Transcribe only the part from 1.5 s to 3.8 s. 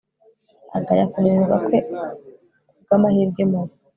kwe kubwamahirwe mabi